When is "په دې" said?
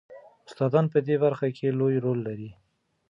0.93-1.15